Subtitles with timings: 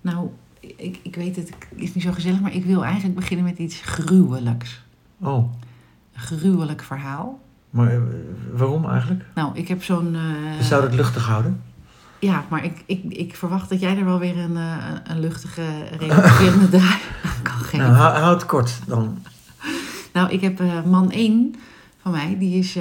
[0.00, 0.28] Nou,
[0.60, 3.58] ik, ik weet het, het is niet zo gezellig, maar ik wil eigenlijk beginnen met
[3.58, 4.82] iets gruwelijks.
[5.20, 5.52] Oh,
[6.14, 7.40] Een gruwelijk verhaal.
[7.70, 8.00] maar eh,
[8.52, 9.24] waarom eigenlijk?
[9.34, 10.14] Nou, ik heb zo'n...
[10.14, 11.62] eh, Je zou het luchtig houden?
[12.18, 15.20] Ja, maar ik, ik, ik verwacht dat jij er wel weer een, eh, een- een
[15.20, 15.62] luchtige,
[15.98, 17.78] relaterende draai aan kan geven.
[17.78, 19.18] Nou, hou, hou het kort dan.
[20.12, 21.54] Nou, ik heb man 1
[22.02, 22.76] van mij, die is...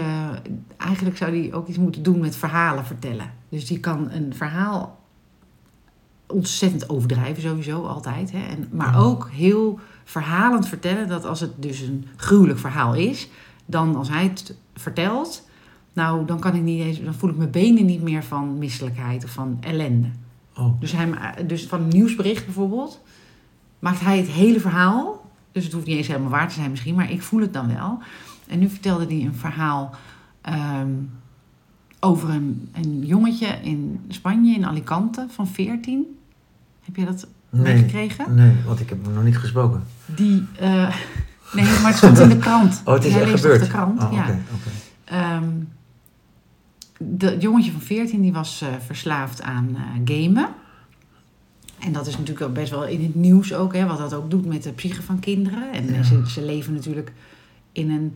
[0.77, 3.31] eigenlijk zou die ook iets moeten doen met verhalen vertellen.
[3.49, 4.98] Dus die kan een verhaal
[6.31, 8.31] ontzettend overdrijven sowieso, altijd.
[8.31, 8.39] Hè?
[8.39, 13.29] En, maar ook heel verhalend vertellen dat als het dus een gruwelijk verhaal is...
[13.65, 15.47] dan als hij het vertelt,
[15.93, 19.23] nou, dan, kan ik niet eens, dan voel ik mijn benen niet meer van misselijkheid
[19.23, 20.07] of van ellende.
[20.55, 23.01] Oh, Dus, hij, dus van een nieuwsbericht bijvoorbeeld,
[23.79, 25.31] maakt hij het hele verhaal.
[25.51, 27.73] Dus het hoeft niet eens helemaal waar te zijn misschien, maar ik voel het dan
[27.73, 27.99] wel.
[28.47, 29.95] En nu vertelde hij een verhaal
[30.41, 30.91] ehm,
[31.99, 36.18] over een, een jongetje in Spanje, in Alicante, van 14.
[36.89, 37.73] Heb je dat nee.
[37.73, 38.35] meegekregen?
[38.35, 39.83] Nee, want ik heb hem nog niet gesproken.
[40.05, 40.69] Die, eh,
[41.55, 42.81] nee, maar het stond in de krant.
[42.85, 43.59] Oh, het is Hij echt gebeurd?
[43.61, 44.21] de krant, Oh, ja.
[44.21, 44.69] oké, oké.
[45.03, 45.49] Ehm,
[46.99, 50.47] dat jongetje van 14 die was eh, verslaafd aan eh, gamen.
[51.79, 54.29] En dat is natuurlijk ook best wel in het nieuws ook, hè, wat dat ook
[54.29, 55.71] doet met de psyche van kinderen.
[55.71, 56.03] En Ja.
[56.03, 57.11] ze, ze leven natuurlijk
[57.71, 58.13] in een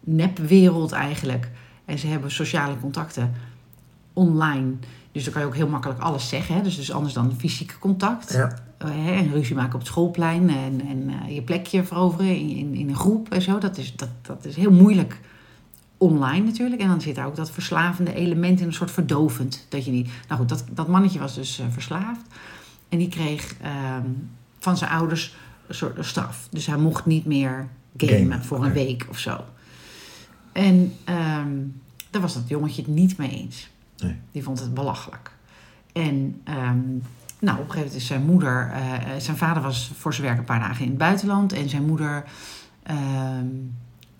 [0.00, 1.50] nepwereld eigenlijk.
[1.84, 3.32] En ze hebben sociale contacten
[4.12, 4.72] online.
[5.12, 6.54] Dus dan kan je ook heel makkelijk alles zeggen.
[6.54, 6.62] Hè?
[6.62, 8.32] Dus, dus anders dan fysiek contact.
[8.32, 8.58] Ja.
[8.78, 12.48] Eh, hè, en ruzie maken op het schoolplein en, en eh, je plekje veroveren in,
[12.48, 13.58] in, in een groep en zo.
[13.58, 15.20] Dat is, dat, dat is heel moeilijk
[15.96, 16.82] online natuurlijk.
[16.82, 19.66] En dan zit daar ook dat verslavende element in, een soort verdovend.
[19.68, 20.08] Dat je niet...
[20.28, 22.20] Nou goed, dat, dat mannetje was dus eh, verslaafd.
[22.88, 24.06] En die kreeg ehm,
[24.58, 26.48] van zijn ouders een soort straf.
[26.50, 29.44] Dus hij mocht niet meer gamen, Gamen, voor een week of zo.
[30.52, 31.56] En ehm,
[32.10, 33.68] daar was dat jongetje het niet mee eens.
[34.02, 34.16] Nee.
[34.32, 35.30] Die vond het belachelijk.
[35.92, 36.80] En ehm,
[37.38, 38.70] nou, op een gegeven moment is zijn moeder...
[38.70, 41.52] eh, zijn vader was voor zijn werk een paar dagen in het buitenland.
[41.52, 42.24] En zijn moeder
[42.82, 43.46] ehm,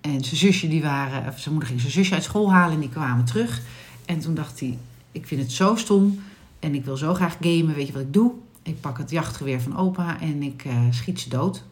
[0.00, 1.28] en zijn zusje, die waren...
[1.28, 3.62] Of zijn moeder ging zijn zusje uit school halen en die kwamen terug.
[4.04, 4.78] En toen dacht hij,
[5.12, 6.22] ik vind het zo stom...
[6.58, 8.32] en ik wil zo graag gamen, weet je wat ik doe?
[8.62, 11.64] Ik pak het jachtgeweer van opa en ik eh, schiet ze dood.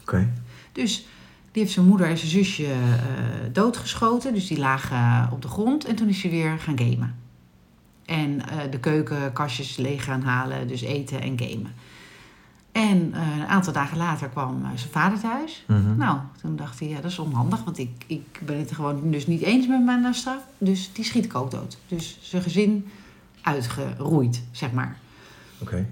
[0.00, 0.32] Oké.
[0.72, 1.06] Dus
[1.52, 2.74] die heeft zijn moeder en zijn zusje
[3.52, 4.34] doodgeschoten.
[4.34, 5.84] Dus die lagen op de grond.
[5.84, 7.23] En toen is hij weer gaan gamen.
[8.04, 10.68] En eh, de keukenkastjes leeg gaan halen.
[10.68, 11.72] Dus eten en gamen.
[12.72, 15.64] En eh, een aantal dagen later kwam eh, zijn vader thuis.
[15.66, 15.96] Mhm.
[15.96, 17.64] Nou, toen dacht hij, ja, dat is onhandig.
[17.64, 20.42] Want ik, ik ben het gewoon dus niet eens met mijn straf.
[20.58, 21.78] Dus die schiet ik ook dood.
[21.88, 22.88] Dus zijn gezin
[23.42, 24.98] uitgeroeid, zeg maar.
[25.58, 25.86] Oké.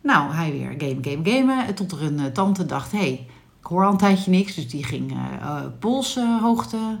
[0.00, 1.74] Nou, hij weer game, game, gamen.
[1.74, 3.26] Tot er een tante dacht, hé, hey,
[3.60, 4.54] ik hoor al een tijdje niks.
[4.54, 5.16] Dus die ging
[5.78, 6.98] polshoogte...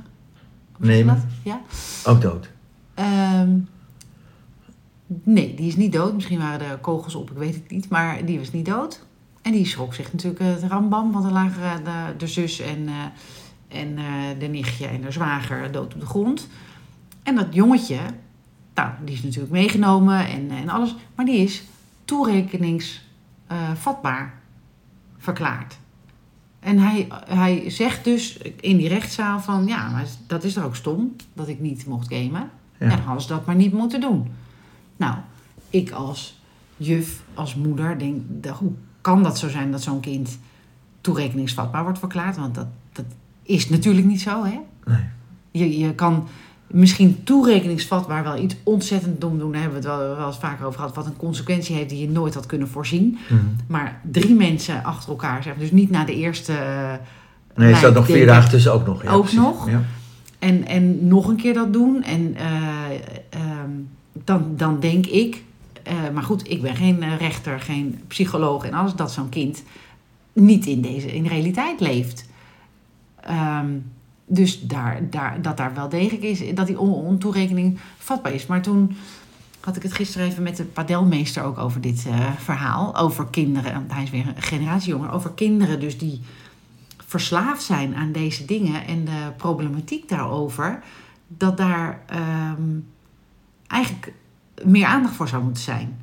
[0.78, 1.14] Nemen.
[1.14, 1.24] dat?
[1.42, 1.60] Ja.
[2.04, 2.50] Ook dood.
[2.94, 3.58] Ehm,
[5.22, 6.14] nee, die is niet dood.
[6.14, 7.88] Misschien waren er kogels op, ik weet het niet.
[7.88, 9.06] Maar die was niet dood.
[9.42, 11.12] En die schrok zich natuurlijk eh, het rambam.
[11.12, 12.94] Want er lagen eh, de, de zus en, eh,
[13.80, 13.98] en
[14.38, 16.48] de nichtje en de zwager dood op de grond.
[17.22, 17.98] En dat jongetje,
[18.74, 20.94] nou, die is natuurlijk meegenomen en, en alles.
[21.14, 21.62] Maar die is
[22.04, 24.34] toerekeningsvatbaar
[25.18, 25.78] verklaard.
[26.60, 29.66] En hij, hij zegt dus in die rechtszaal van...
[29.66, 32.50] ja, maar dat is toch ook stom dat ik niet mocht gamen?
[32.78, 32.88] Ja.
[32.88, 34.32] Dan hadden ze dat maar niet moeten doen.
[34.96, 35.14] Nou,
[35.70, 36.40] ik als
[36.76, 38.22] juf, als moeder, denk...
[38.40, 40.38] de- hoe kan dat zo zijn dat zo'n kind
[41.00, 42.36] toerekeningsvatbaar wordt verklaard?
[42.36, 43.04] Want dat, dat
[43.42, 44.58] is natuurlijk niet zo, hè?
[44.84, 45.04] Nee.
[45.50, 46.26] Je, je kan
[46.66, 49.52] misschien toerekeningsvatbaar wel iets ontzettend dom doen.
[49.52, 50.94] Daar hebben we het wel, wel eens vaker over gehad.
[50.96, 53.18] Wat een consequentie heeft die je nooit had kunnen voorzien.
[53.28, 53.40] Mhm.
[53.66, 56.52] Maar drie mensen achter elkaar, zeg dus niet na de eerste.
[56.52, 56.92] eh,
[57.54, 59.02] Nee, er staat nog vier dagen tussen ook nog.
[59.02, 59.38] Ja, Ook precies.
[59.38, 59.70] nog?
[59.70, 59.82] Ja.
[60.38, 62.02] En, en nog een keer dat doen.
[62.02, 62.44] En eh,
[63.30, 63.70] ehm,
[64.14, 65.42] dan, dan denk ik.
[65.82, 68.94] eh, maar goed, ik ben geen eh, rechter, geen psycholoog en alles.
[68.94, 69.62] Dat zo'n kind
[70.32, 72.28] niet in deze in de realiteit leeft.
[73.20, 73.68] Ehm,
[74.26, 78.46] dus daar, daar, dat daar wel degelijk is, dat die on, ontoerekening vatbaar is.
[78.46, 78.96] Maar toen
[79.60, 82.96] had ik het gisteren even met de padelmeester ook over dit eh, verhaal.
[82.96, 85.12] Over kinderen, hij is weer een generatie jonger.
[85.12, 86.20] Over kinderen dus die
[87.06, 88.86] verslaafd zijn aan deze dingen.
[88.86, 90.82] En de problematiek daarover.
[91.28, 92.78] Dat daar ehm,
[93.74, 94.12] eigenlijk
[94.64, 95.98] meer aandacht voor zou moeten zijn.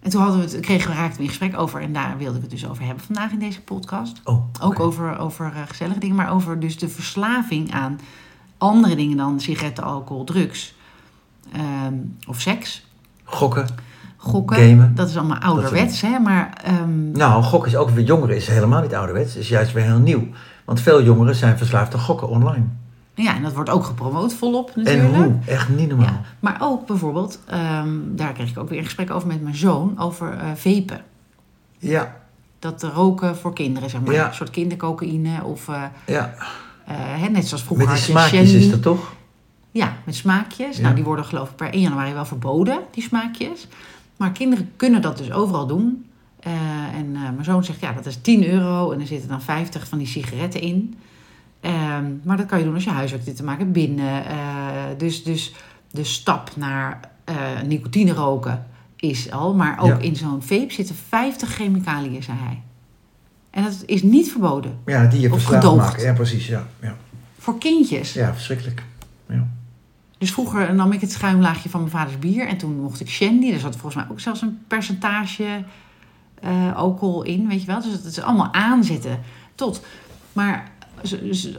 [0.00, 1.80] En toen hadden we het, kregen we raakten we in gesprek over.
[1.80, 4.20] En daar wilde ik het dus over hebben vandaag in deze podcast.
[4.24, 8.00] Oh, Ook over, over eh, gezellige dingen, maar over dus de verslaving aan
[8.58, 10.74] andere dingen dan sigaretten, alcohol, drugs
[11.52, 11.94] ehm,
[12.28, 12.86] of seks.
[13.24, 13.66] Gokken.
[14.16, 14.94] Gokken, Gamen.
[14.94, 16.18] dat is allemaal ouderwets, hè?
[16.18, 19.36] Maar ehm, Nou, gokken is ook weer jongeren is helemaal niet ouderwets.
[19.36, 20.26] is juist weer heel nieuw.
[20.64, 22.64] Want veel jongeren zijn verslaafd aan gokken online.
[23.14, 25.14] Ja, en dat wordt ook gepromoot volop natuurlijk.
[25.14, 25.34] En hoe?
[25.46, 26.06] Echt niet normaal.
[26.06, 29.56] Ja, maar ook bijvoorbeeld, ehm, daar kreeg ik ook weer een gesprek over met mijn
[29.56, 31.04] zoon, over eh vapen.
[31.78, 32.16] Ja,
[32.58, 34.14] Dat roken voor kinderen, zeg maar.
[34.14, 34.28] Ja.
[34.28, 36.34] Een soort kindercocaïne of eh, ja.
[36.86, 39.12] eh, hè, net zoals vroeger Met die smaakjes is dat toch?
[39.70, 40.76] Ja, met smaakjes.
[40.76, 40.82] Ja.
[40.82, 43.68] Nou, die worden geloof ik per 1 januari wel verboden, die smaakjes.
[44.16, 46.04] Maar kinderen kunnen dat dus overal doen.
[46.94, 49.98] En mijn zoon zegt, ja, dat is 10 euro en er zitten dan 50 van
[49.98, 50.94] die sigaretten in.
[51.60, 54.24] Ehm, maar dat kan je doen als je huiswerk te maken binnen.
[54.26, 54.36] Eh,
[54.98, 55.54] dus, dus
[55.90, 57.36] de stap naar eh
[57.66, 58.66] nicotine roken
[58.96, 59.54] is al.
[59.54, 59.96] Maar ook Ja.
[59.98, 62.62] in zo'n vape zitten 50 chemicaliën, zei hij.
[63.50, 64.78] En dat is niet verboden.
[64.86, 66.02] Ja, die je verslaafd maken.
[66.02, 66.46] Ja, precies.
[66.46, 66.96] Ja, ja.
[67.38, 68.12] Voor kindjes.
[68.12, 68.82] ja verschrikkelijk.
[69.28, 69.46] Ja.
[70.18, 72.46] Dus vroeger nam ik het schuimlaagje van mijn vaders bier.
[72.46, 73.50] En toen mocht ik shandy.
[73.50, 75.64] Daar zat volgens mij ook zelfs een percentage
[76.40, 77.80] eh, alcohol in, weet je wel.
[77.82, 79.18] Dus het is allemaal aanzetten
[79.54, 79.84] tot.
[80.32, 80.69] Maar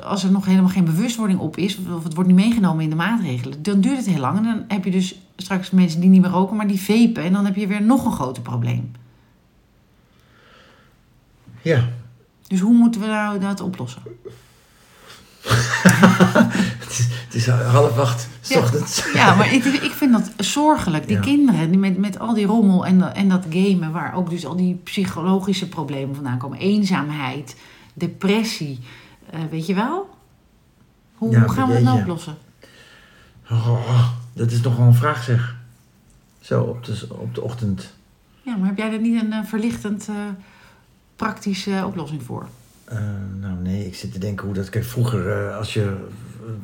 [0.04, 1.78] als er nog helemaal geen bewustwording op is...
[1.96, 3.64] of het wordt niet meegenomen in de maatregelen...
[3.64, 4.38] dan duurt het heel lang.
[4.38, 6.56] En dan heb je dus straks mensen die niet meer roken...
[6.56, 7.24] maar die vapen.
[7.24, 8.92] En dan heb je weer nog een groter probleem.
[11.62, 11.88] ja.
[12.48, 14.02] Dus hoe moeten we nou dat oplossen?
[16.80, 18.60] Het, is, het is half acht, s Ja.
[18.60, 19.04] ochtends.
[19.14, 21.08] Ja, maar ik, ik vind dat zorgelijk.
[21.08, 21.22] Die Ja.
[21.22, 24.46] kinderen die met, met al die rommel en, dat- en dat gamen, waar ook dus
[24.46, 26.58] al die psychologische problemen vandaan komen.
[26.58, 27.56] Eenzaamheid,
[27.94, 28.80] depressie,
[29.32, 30.10] eh, weet je wel?
[31.16, 32.36] Hoe, Ja, gaan we dat nou oplossen?
[33.50, 35.56] Oh, dat is nogal een vraag zeg.
[36.40, 37.94] Zo op de, op de ochtend.
[38.42, 40.16] Ja, maar heb jij er niet een eh, verlichtend eh,
[41.16, 42.48] praktische oplossing voor?
[43.40, 44.70] Nou nee, ik zit te denken hoe dat...
[44.70, 46.08] Kijk, vroeger als je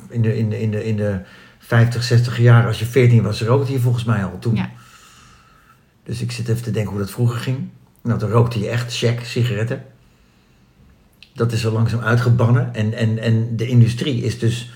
[0.10, 1.22] in de, in, de, in, de, in de
[1.60, 4.56] 50, 60 jaar, als je 14 was, rookte je volgens mij al toen.
[4.56, 4.70] Ja.
[6.04, 7.70] Dus ik zit even te denken hoe dat vroeger ging.
[8.02, 9.84] Nou, dan rookte je echt check, sigaretten.
[11.38, 12.74] Dat is zo langzaam uitgebannen.
[12.74, 14.72] En, en, en de industrie is dus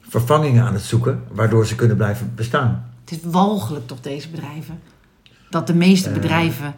[0.00, 2.90] vervangingen aan het zoeken, waardoor ze kunnen blijven bestaan.
[3.00, 4.78] Het is walgelijk toch, deze bedrijven?
[5.50, 6.14] Dat de meeste Eh.
[6.14, 6.74] bedrijven...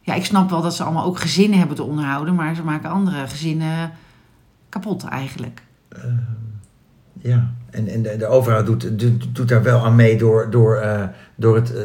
[0.00, 2.34] Ja, ik snap wel dat ze allemaal ook gezinnen hebben te onderhouden...
[2.34, 3.90] maar ze maken andere gezinnen
[4.68, 5.62] kapot eigenlijk.
[7.20, 10.76] Ja, en, en de, de overheid doet, doet, doet daar wel aan mee door, door,
[10.76, 11.04] eh,
[11.34, 11.82] door het eh,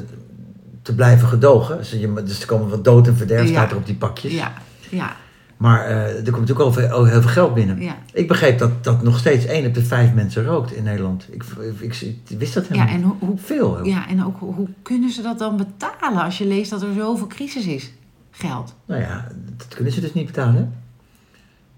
[0.82, 1.78] te blijven gedogen.
[1.78, 3.48] Dus, je, dus er komen wat dood en verderf, Ja.
[3.48, 4.34] staat er op die pakjes.
[4.34, 4.54] Ja,
[4.90, 5.16] ja,
[5.58, 7.82] Maar eh, er komt natuurlijk ook heel veel geld binnen.
[7.82, 7.98] ja.
[8.14, 11.28] Ik begreep dat, dat nog steeds één op de vijf mensen rookt in Nederland.
[11.32, 11.44] Ik,
[11.80, 11.96] ik,
[12.28, 13.20] ik wist dat Ja, helemaal en niet.
[13.20, 13.86] hoe, hoe Veel.
[13.86, 17.28] Ja, en ook hoe, kunnen ze dat dan betalen als je leest dat er zoveel
[17.28, 17.92] crisis is?
[18.32, 18.76] Geld.
[18.86, 19.28] Nou ja,
[19.58, 20.74] dat kunnen ze dus niet betalen.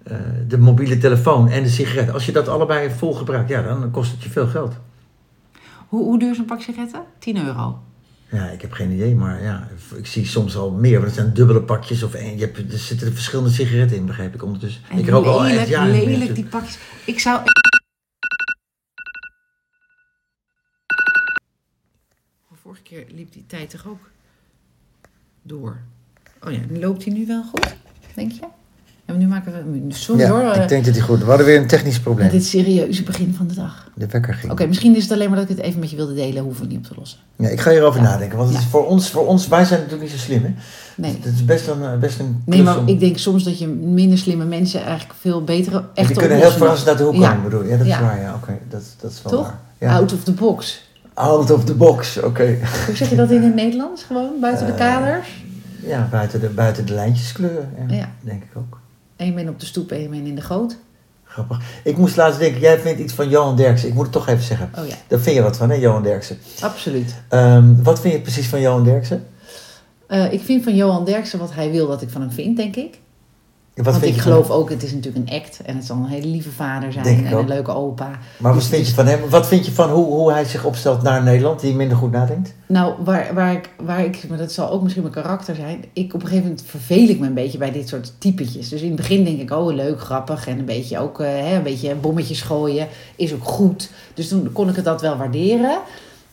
[0.04, 0.18] Eh,
[0.48, 2.14] de mobiele telefoon en de sigaret.
[2.14, 4.74] Als je dat allebei vol gebruikt, ja, dan kost het je veel geld.
[5.88, 7.02] Hoe, hoe duur is een pak sigaretten?
[7.20, 7.80] 10 euro.
[8.32, 10.94] Ja, ik heb geen idee, maar ja, ik zie soms al meer.
[10.94, 12.38] Want het zijn dubbele pakjes of één.
[12.38, 14.82] Je hebt, er zitten er verschillende sigaretten in, begreep ik ondertussen.
[14.90, 16.18] En ik rook al lelijk, echt jaren niet meer.
[16.18, 16.78] lelijk die pakjes.
[17.06, 17.42] Ik zou...
[22.62, 24.10] Vorige keer liep die tijd toch ook
[25.42, 25.82] door.
[26.44, 27.76] Oh ja, loopt hij nu wel goed,
[28.16, 28.48] denk je?
[29.18, 29.94] Nu maken we...
[29.94, 31.20] Sorry hoor, Ja, eh, ik denk dat die goed.
[31.20, 32.30] We hadden weer een technisch probleem.
[32.30, 33.88] dit serieuze begin van de dag.
[33.96, 34.52] De wekker ging.
[34.52, 36.44] Oké, misschien is het alleen maar dat ik het even met je wilde delen.
[36.44, 37.20] Hoeven we niet op te lossen.
[37.36, 38.08] Ja, ik ga hierover Ja.
[38.10, 38.38] nadenken.
[38.38, 40.54] Want het is voor, ons, voor ons, wij zijn natuurlijk niet zo slim, hè?
[40.96, 41.18] Nee.
[41.22, 43.68] Het is best een, eh, best een Nee, maar om- ik denk soms dat je
[43.68, 47.14] minder slimme mensen eigenlijk veel betere, En echte die kunnen heel verrassend uit de hoek
[47.14, 47.70] komen, bedoel je?
[47.70, 48.34] Ja, dat is waar, ja.
[48.34, 49.54] Oké, dat, dat is wel Toch?
[49.80, 49.90] waar.
[49.92, 50.88] Out of the box.
[51.14, 52.58] Out of the box, oké.
[52.86, 54.04] Hoe zeg je dat in het Nederlands?
[54.04, 55.28] Gewoon buiten de Eh, kaders?
[55.86, 58.10] Ja, buiten de, buiten de lijntjes kleuren, ja, Ja.
[58.22, 58.80] denk ik ook.
[59.20, 60.78] Eén been op de stoep, één been in de goot.
[61.24, 61.60] Grappig.
[61.84, 63.88] Ik moest laatst denken, jij vindt iets van Johan Derksen.
[63.88, 64.72] Ik moet het toch even zeggen.
[64.78, 66.38] Oh ja, Daar vind je wat van, hè, Johan Derksen.
[66.62, 67.16] absoluut.
[67.30, 69.26] Ehm, wat vind je precies van Johan Derksen?
[70.08, 72.76] Eh, ik vind van Johan Derksen wat hij wil dat ik van hem vind, denk
[72.76, 73.00] ik.
[73.84, 75.62] Wat Want ik van geloof ook, het is natuurlijk een act.
[75.62, 77.26] En het zal een hele lieve vader zijn.
[77.26, 77.42] En ook.
[77.42, 78.10] een leuke opa.
[78.38, 79.30] Maar wat Dus- vind je van hem?
[79.30, 82.54] Wat vind je van hoe, hoe hij zich opstelt naar Nederland, die minder goed nadenkt?
[82.66, 85.84] Nou, waar, waar, ik, waar ik, maar dat zal ook misschien mijn karakter zijn.
[85.94, 88.70] Ik op een gegeven moment verveel ik me een beetje bij dit soort typetjes.
[88.70, 90.48] Dus in het begin denk ik, oh leuk, grappig.
[90.48, 93.90] En een beetje ook, eh, hè, een beetje bommetjes gooien is ook goed.
[94.14, 95.80] Dus toen kon ik het dat wel waarderen.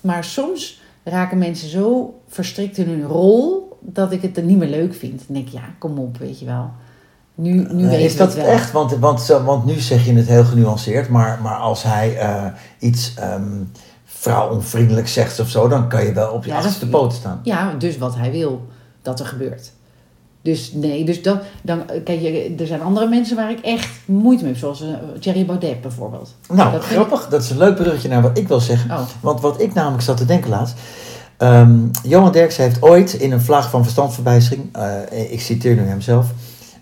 [0.00, 4.68] Maar soms raken mensen zo verstrikt in hun rol dat ik het er niet meer
[4.68, 5.22] leuk vind.
[5.26, 6.70] Dan denk ik, ja, kom op, weet je wel.
[7.38, 8.46] Nu, nu Eh, weet is ik dat het wel.
[8.52, 8.72] echt?
[8.72, 12.44] Want, want, want nu zeg je het heel genuanceerd, maar, maar als hij eh,
[12.78, 13.42] iets ehm
[14.04, 17.40] vrouwonvriendelijk zegt of zo, dan kan je wel op je Ja, achterste poten staan.
[17.42, 18.66] Ja, dus wat hij wil
[19.02, 19.72] dat er gebeurt.
[20.42, 24.42] Dus nee, dus dan, dan kijk je, er zijn andere mensen waar ik echt moeite
[24.42, 24.88] mee heb, zoals uh,
[25.20, 26.34] Thierry Baudet bijvoorbeeld.
[26.52, 27.28] Nou, Dat grappig.
[27.28, 28.90] Dat is een leuk bruggetje naar wat ik wil zeggen.
[28.90, 30.74] Oh, Want wat ik namelijk zat te denken laatst.
[31.36, 36.00] ehm, Johan Derksen heeft ooit in een vlaag van verstandsverbijstering, eh, ik citeer nu hem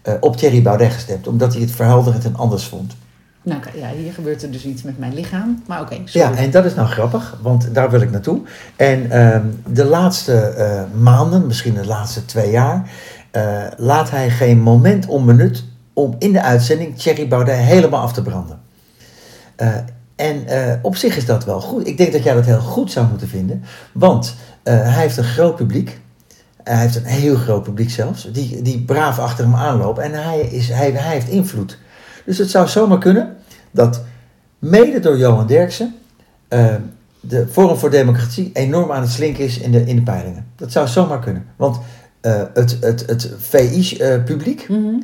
[0.04, 1.26] eh, op Thierry Baudet gestemd.
[1.26, 2.96] Omdat hij het verhelderend en anders vond.
[3.42, 5.62] Nou, ja, hier gebeurt er dus iets met mijn lichaam.
[5.66, 6.28] Maar oké, sorry.
[6.28, 8.40] Ja, en dat is nou grappig, want daar wil ik naartoe.
[8.76, 12.90] En ehm, de laatste eh, maanden, misschien de laatste twee jaar,
[13.30, 18.22] eh, laat hij geen moment onbenut om in de uitzending Thierry Baudet helemaal af te
[18.22, 18.58] branden.
[20.16, 20.46] En
[20.82, 21.86] op zich is dat wel goed.
[21.86, 25.56] Ik denk dat jij dat heel goed zou moeten vinden, want hij heeft een groot
[25.56, 26.00] publiek.
[26.64, 30.02] Hij heeft een heel groot publiek zelfs, die, die braaf achter hem aanlopen.
[30.02, 31.78] En hij, is, hij, hij heeft invloed.
[32.24, 33.36] Dus het zou zomaar kunnen
[33.70, 34.02] dat
[34.58, 35.94] mede door Johan Derksen
[36.48, 36.74] eh,
[37.20, 40.46] de Forum voor Democratie enorm aan het slinken is in de, in de peilingen.
[40.56, 41.44] Dat zou zomaar kunnen.
[41.56, 41.78] Want
[42.20, 44.94] eh, het, het, het VI-publiek Mhm.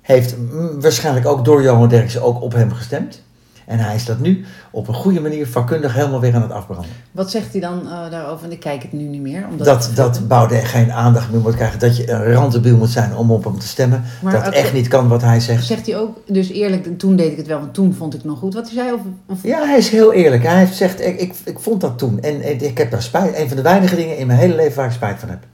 [0.00, 0.34] heeft
[0.80, 3.22] waarschijnlijk ook door Johan Derksen ook op hem gestemd.
[3.66, 6.90] En hij is dat nu op een goede manier vakkundig helemaal weer aan het afbranden.
[7.10, 8.52] Wat zegt hij dan eh, daarover?
[8.52, 9.46] Ik kijk het nu niet meer.
[9.50, 11.78] Omdat Dat, dat Baudet geen aandacht meer moet krijgen.
[11.78, 14.02] Dat je een randebiel moet zijn om op hem te stemmen.
[14.22, 15.64] Maar dat echt niet kan wat hij zegt.
[15.66, 18.30] Zegt hij ook, dus eerlijk, toen deed ik het wel, want toen vond ik het
[18.30, 18.54] nog goed.
[18.54, 18.92] Wat hij zei?
[18.92, 20.42] Of, of, Ja, hij is heel eerlijk.
[20.42, 22.20] Hij heeft gezegd, ik, ik, ik vond dat toen.
[22.20, 23.38] En, en ik heb daar spijt.
[23.38, 25.44] Een van de weinige dingen in mijn hele leven waar ik spijt van heb.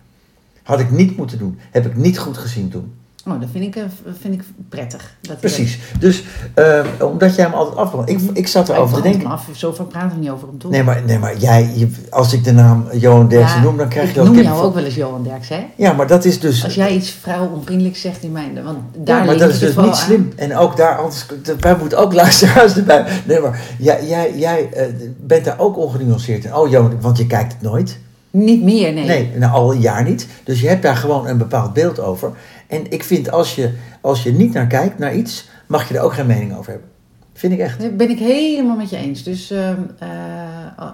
[0.62, 1.58] Had ik niet moeten doen.
[1.70, 2.92] Heb ik niet goed gezien toen.
[3.26, 3.82] Oh, dat vind ik, eh,
[4.20, 5.14] vind ik prettig.
[5.20, 5.78] Dat hij Precies.
[5.98, 6.24] Dus
[6.54, 8.10] eh, omdat jij hem altijd afbrandt.
[8.10, 9.20] Ik, ik zat erover te denken.
[9.20, 9.46] hem af.
[9.54, 10.70] Zo vaak praten we niet over hem, toch?
[10.70, 13.88] Nee, maar, nee, maar jij, je- als ik de naam Johan Derksen Ja, noem, dan
[13.88, 15.66] krijg ik je al noem jou ook wel eens Johan Derks, hè?
[15.76, 16.64] Ja, maar dat is dus...
[16.64, 18.62] Als jij iets vrouwonvriendelijks zegt in mijn...
[18.64, 19.96] Want daar ja, maar dat is dus niet aan.
[19.96, 20.32] slim.
[20.36, 21.26] En ook daar, anders,
[21.60, 23.04] wij moeten ook luisteraars erbij.
[23.26, 24.86] Nee, maar jij, jij, jij eh,
[25.20, 26.54] bent daar ook ongenuanceerd in.
[26.54, 27.98] Oh, Johan, want je kijkt het nooit.
[28.32, 29.04] Niet meer, nee.
[29.06, 30.26] Nee, nou, al een jaar niet.
[30.44, 32.30] Dus je hebt daar gewoon een bepaald beeld over.
[32.70, 36.02] En ik vind, als je, als je niet naar kijkt, naar iets, mag je er
[36.02, 36.88] ook geen mening over hebben.
[37.32, 37.96] Vind ik echt.
[37.96, 39.22] Ben ik helemaal met je eens.
[39.22, 40.08] Dus ehm, eh,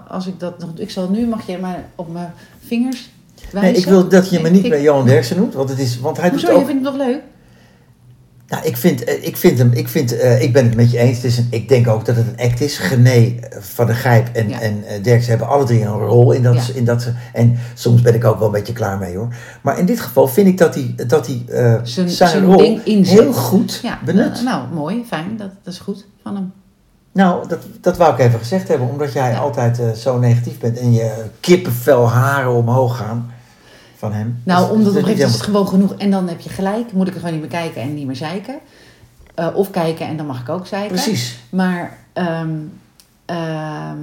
[0.07, 0.69] als ik dat nog...
[0.75, 2.33] Ik zal nu, mag je maar op mijn
[2.67, 3.09] vingers
[3.51, 3.71] wijzen.
[3.71, 6.17] Nee, ik wil dat je me niet meer Johan Derksen noemt, want, het is, want
[6.17, 6.67] hij doet Hoezo, je ook...
[6.67, 7.21] vindt het toch leuk?
[8.47, 10.97] Nou, ik vind, eh, ik vind hem, ik, vind, eh, ik ben het met je
[10.97, 11.15] eens.
[11.15, 12.77] Het is een, ik denk ook dat het een act is.
[12.77, 14.59] Gené, eh, Van der Gijp en, Ja.
[14.59, 16.73] en Derksen hebben alle drie een rol in dat, Ja.
[16.73, 17.07] in dat.
[17.33, 19.27] En soms ben ik ook wel een beetje klaar mee hoor.
[19.61, 23.33] Maar in dit geval vind ik dat hij, dat hij Zijn- zijn, zijn rol heel
[23.33, 24.41] goed Ja, benut.
[24.43, 25.37] nou, mooi, fijn.
[25.37, 26.51] Dat, dat is goed van hem.
[27.11, 29.37] Nou, dat, dat wou ik even gezegd hebben, omdat jij Ja.
[29.37, 33.31] altijd zo negatief bent en je kippenvel haren omhoog gaan
[33.97, 34.41] van hem.
[34.43, 35.93] Nou, Dus- omdat op een gegeven moment is het gewoon genoeg.
[35.97, 36.91] En dan heb je gelijk.
[36.93, 38.55] Moet ik er gewoon niet meer kijken en niet meer zeiken.
[39.35, 40.91] Eh, of kijken en dan mag ik ook zeiken.
[40.91, 41.39] Precies.
[41.49, 42.49] Maar ehm,
[43.25, 43.97] ehm,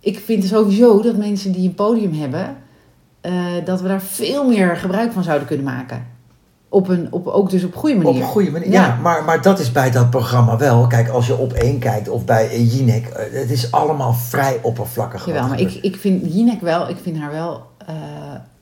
[0.00, 2.56] ik vind sowieso dat mensen die een podium hebben...
[3.20, 3.32] eh,
[3.64, 6.06] dat we daar veel meer gebruik van zouden kunnen maken.
[6.68, 8.10] Op een, op, ook dus op goede manier.
[8.10, 8.70] Op een goede manier.
[8.70, 8.98] Ja, Ja.
[9.02, 10.86] maar, maar dat is bij dat programma wel.
[10.86, 15.26] Kijk, als je op één kijkt of bij eh, Jinek, het is allemaal vrij oppervlakkig.
[15.26, 17.66] Jawel, maar ik, ik vind Jinek wel, ik vind haar wel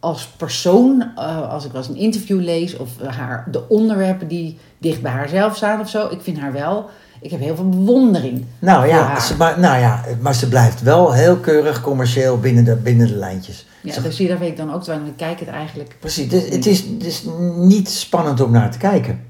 [0.04, 4.58] als persoon, eh, als ik wel eens een interview lees of haar, de onderwerpen die
[4.78, 8.44] dicht bij haarzelf staan of zo, ik vind haar wel, ik heb heel veel bewondering.
[8.58, 9.20] Nou ja.
[9.20, 13.14] Ze, maar, nou ja, maar ze blijft wel heel keurig commercieel binnen de, binnen de
[13.14, 13.66] lijntjes.
[13.82, 15.96] Ja, Ze- dus daar weet ik dan ook terwijl ik kijk het eigenlijk.
[16.00, 17.24] Precies, het, het, is, het is
[17.56, 19.20] niet spannend om naar te kijken.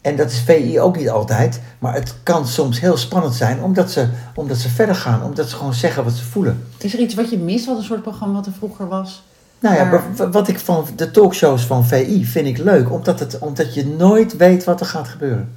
[0.00, 3.90] En dat is VI ook niet altijd, maar het kan soms heel spannend zijn omdat
[3.90, 6.64] ze, omdat ze verder gaan, omdat ze gewoon zeggen wat ze voelen.
[6.78, 9.22] Is er iets wat je mist, wat een soort programma wat er vroeger was?
[9.62, 13.20] Nou ja, Maar- wa- wat ik van de talkshows van VI vind ik leuk, omdat,
[13.20, 15.52] het, omdat je nooit weet wat er gaat gebeuren.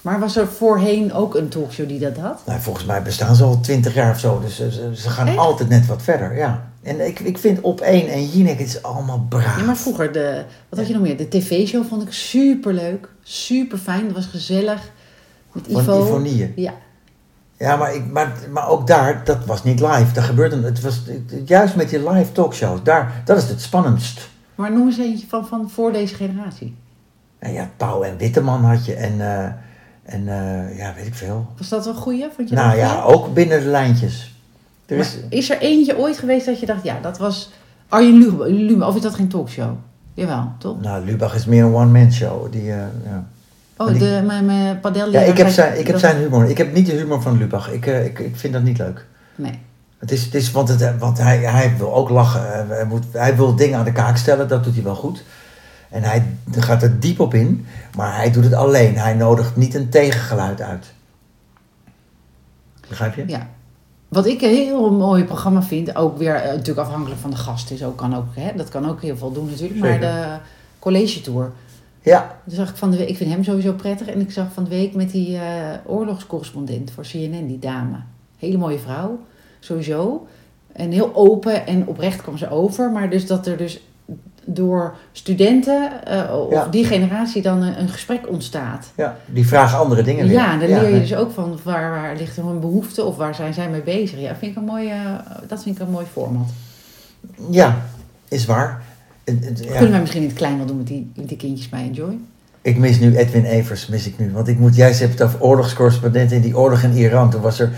[0.00, 2.40] Maar was er voorheen ook een talkshow die dat had?
[2.46, 5.36] Nou, volgens mij bestaan ze al twintig jaar of zo, dus ze, ze- gaan Echt?
[5.38, 6.68] altijd net wat verder, ja.
[6.82, 9.58] En ik, ik vind op één en Jinek, het is allemaal braaf.
[9.58, 11.16] Ja, maar vroeger, de, wat had je nog meer?
[11.16, 14.80] De tv-show vond ik super leuk, super fijn, dat was gezellig.
[15.52, 16.04] Met Van Ivo.
[16.06, 16.52] Ivonie.
[16.56, 16.72] Ja,
[17.58, 20.12] Ja, maar, ik, maar, maar ook daar, dat was niet live.
[20.12, 21.02] Daar gebeurde, het was
[21.44, 24.28] juist met die live talkshows, daar, dat is het spannendst.
[24.54, 26.74] maar noem eens eentje van, van voor deze generatie.
[27.38, 29.44] En ja, Pauw en Witteman had je en, eh,
[30.02, 31.46] en eh, ja, weet ik veel.
[31.58, 32.26] Was dat wel een goeie?
[32.36, 34.34] Vond je dat Nou ja, ook binnen de lijntjes.
[34.86, 37.52] Er is, is er eentje ooit geweest dat je dacht, ja, dat was
[37.88, 39.76] Arjen Lubach, Lubach, of is dat geen talkshow?
[40.14, 40.80] Jawel, toch?
[40.80, 42.52] nou, Lubach is meer een one-man show.
[42.52, 43.26] Die, eh, ja.
[43.76, 46.44] Oh, die- de, mijn, mijn padel ja, ik heb, zijn, ik heb zijn humor.
[46.50, 47.70] Ik heb niet de humor van Lubach.
[47.72, 49.06] Ik, eh, ik, ik vind dat niet leuk.
[49.34, 49.58] Nee.
[49.98, 52.52] Het is, het is, want het, want hij, hij wil ook lachen.
[52.54, 55.22] Eh, Hij, moet, hij wil dingen aan de kaak stellen, dat doet hij wel goed.
[55.90, 57.66] En hij gaat er diep op in,
[57.96, 58.96] maar hij doet het alleen.
[58.96, 60.92] Hij nodigt niet een tegengeluid uit.
[62.88, 63.24] Begrijp je?
[63.26, 63.46] Ja.
[64.08, 67.70] Wat ik een heel mooi programma vind, ook weer eh, natuurlijk afhankelijk van de gast
[67.70, 70.36] is, ook, kan ook, hè, dat kan ook heel veel doen natuurlijk, maar de
[70.78, 71.50] college tour.
[72.12, 74.46] Ja, Toen zag ik van de week, ik vind hem sowieso prettig, en ik zag
[74.52, 75.42] van de week met die eh,
[75.86, 77.96] oorlogscorrespondent voor CNN, die dame.
[78.38, 79.18] Hele mooie vrouw,
[79.60, 80.26] sowieso.
[80.72, 83.80] En heel open en oprecht kwam ze over, maar dus dat er dus
[84.44, 86.66] door studenten eh, of Ja.
[86.68, 88.86] die generatie dan een, een gesprek ontstaat.
[88.96, 90.34] Ja, die vragen andere dingen weer.
[90.36, 93.34] Ja, dan leer je dus ook van waar, waar ligt er een behoefte of waar
[93.34, 94.18] zijn zij mee bezig.
[94.20, 94.94] Ja, vind ik een mooie,
[95.48, 96.48] dat vind ik een mooi format.
[97.50, 97.76] Ja,
[98.28, 98.82] is waar.
[99.26, 99.70] Het- het- ja.
[99.70, 102.18] Kunnen wij misschien in het klein wel doen met die, met die kindjes bij Enjoy?
[102.62, 104.30] Ik mis nu Edwin Evers, mis ik nu.
[104.32, 107.30] Want ik moet, jij hebt het over oorlogscorrespondenten in die oorlog in Iran.
[107.30, 107.70] Toen was er,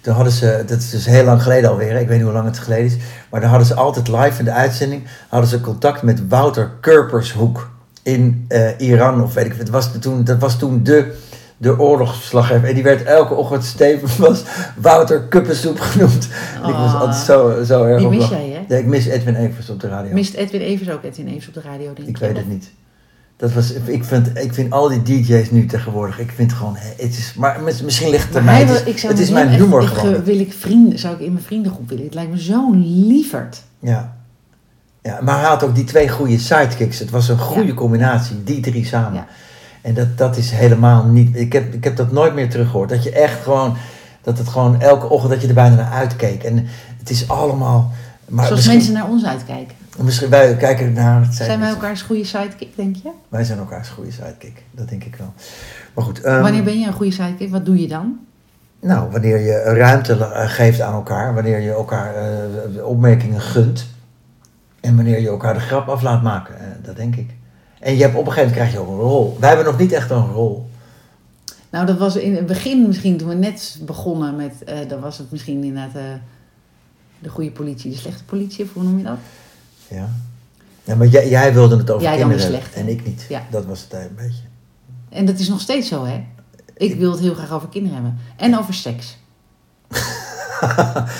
[0.00, 2.46] toen hadden ze, dat is dus heel lang geleden alweer, ik weet niet hoe lang
[2.46, 2.96] het geleden is.
[3.30, 7.70] Maar dan hadden ze altijd live in de uitzending, hadden ze contact met Wouter Kurpershoek
[8.02, 9.22] in eh, Iran.
[9.22, 11.16] Of weet ik, het was toen, dat was toen de,
[11.60, 12.68] de oorlogsslaggever.
[12.68, 14.42] En die werd elke ochtend stevig, was
[14.76, 16.28] Wouter Kuppensoep genoemd.
[16.62, 17.00] En ik was Ah.
[17.00, 18.74] altijd zo, zo erg Die mis jij, hè?
[18.74, 20.12] Ja, ik mis Edwin Evers op de radio.
[20.12, 22.26] Mist Edwin Evers ook Edwin Evers op de radio, denk Ik je?
[22.26, 22.70] weet het niet.
[23.36, 26.98] Dat was, ik, vind, ik vind al die DJ's nu tegenwoordig, ik vind gewoon, het
[27.18, 28.60] is, maar mis- misschien ligt het aan mij.
[28.60, 30.24] Het is, ik het mijn echt- humor ik, gewoon.
[30.24, 32.04] wil ik vrienden, zou ik in mijn vriendengroep willen.
[32.04, 33.62] Het lijkt me zo'n lieverd.
[33.78, 34.16] Ja.
[35.02, 35.18] ja.
[35.22, 36.98] Maar hij had ook die twee goede sidekicks.
[36.98, 37.74] Het was een goede Ja.
[37.74, 39.14] combinatie, die drie samen.
[39.14, 39.26] Ja.
[39.82, 42.88] En dat, dat is helemaal niet, ik heb, ik heb dat nooit meer teruggehoord.
[42.88, 43.76] Dat je echt gewoon,
[44.22, 46.42] dat het gewoon elke ochtend dat je er bijna naar uitkeek.
[46.42, 46.66] En
[46.98, 47.90] het is allemaal,
[48.28, 49.76] maar Zoals mensen naar ons uitkijken.
[50.02, 53.10] misschien wij kijken naar, het Zijn wij elkaars goede sidekick, denk je?
[53.28, 54.62] wij zijn elkaars goede sidekick.
[54.70, 55.32] Dat denk ik wel.
[55.94, 56.20] Maar goed.
[56.20, 57.50] ehm, Wanneer ben je een goede sidekick?
[57.50, 58.18] Wat doe je dan?
[58.80, 63.86] Nou, wanneer je ruimte eh, geeft aan elkaar, wanneer je elkaar eh, opmerkingen gunt
[64.80, 67.30] en wanneer je elkaar de grap af laat maken, eh, dat denk ik.
[67.80, 69.36] En je hebt op een gegeven moment krijg je ook een rol.
[69.40, 70.68] Wij hebben nog niet echt een rol.
[71.70, 74.64] Nou, dat was in het begin misschien toen we net begonnen met...
[74.64, 76.02] eh dan was het misschien inderdaad eh,
[77.18, 79.18] de goede politie, de slechte politie, of hoe noem je dat?
[79.88, 80.08] Ja.
[80.84, 82.80] ja maar jij, jij wilde het over Jij dan de kinderen slechte.
[82.80, 83.26] en ik niet.
[83.28, 83.42] Ja.
[83.50, 84.42] Dat was het een beetje.
[85.08, 86.24] En dat is nog steeds zo, hè?
[86.76, 88.18] Ik wil het heel graag over kinderen hebben.
[88.36, 89.16] En over seks.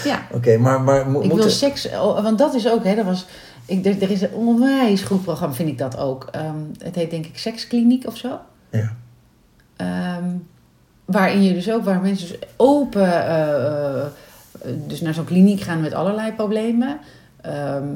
[0.05, 1.39] ja, Oké, maar, maar mo- ik moeten...
[1.39, 1.89] wil seks...
[1.89, 2.95] oh, Want dat is ook, hè?
[2.95, 3.27] Dat was,
[3.71, 6.29] ik, er, er is een onwijs goed programma, vind ik dat ook.
[6.31, 8.39] Ehm, het heet denk ik Sekskliniek of zo.
[8.71, 8.97] Ja.
[9.77, 10.29] Ehm,
[11.05, 14.07] waarin je dus ook, waar mensen dus open, eh, eh,
[14.87, 16.99] dus naar zo'n kliniek gaan met allerlei problemen.
[17.41, 17.89] Ehm,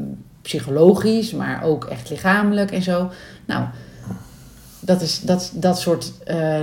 [0.43, 3.11] psychologisch, maar ook echt lichamelijk en zo.
[3.47, 3.65] Nou,
[4.81, 6.61] dat is dat, dat soort eh,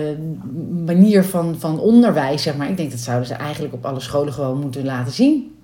[0.86, 2.70] manier van, van onderwijs, zeg maar.
[2.70, 5.56] Ik denk dat zouden ze eigenlijk op alle scholen gewoon moeten laten zien.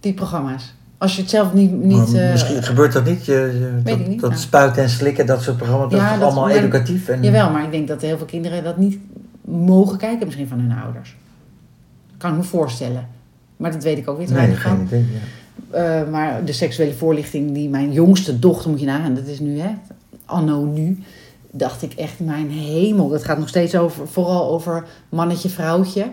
[0.00, 0.74] Die programma's.
[0.98, 1.72] Als je het zelf niet...
[1.72, 3.24] niet Maar eh, misschien gebeurt dat niet.
[3.24, 4.42] Je, je- Weet dat, ik niet, dat nou.
[4.42, 7.08] spuiten en slikken, dat soort programma's, dat is allemaal maar- educatief.
[7.08, 8.98] En, Jawel, maar ik denk dat heel veel kinderen dat niet
[9.44, 11.16] mogen kijken, misschien van hun ouders.
[12.18, 13.08] Kan ik me voorstellen.
[13.56, 14.86] Maar dat weet ik ook weer te Nee, weinig geen van.
[14.86, 15.06] idee.
[15.70, 16.00] Ja.
[16.00, 19.58] Eh, maar de seksuele voorlichting die mijn jongste dochter, moet je nagaan, dat is nu,
[19.60, 19.70] hè,
[20.24, 21.02] anno nu,
[21.50, 23.08] dacht ik echt, mijn hemel.
[23.08, 26.06] Dat gaat nog steeds over, vooral over mannetje, vrouwtje.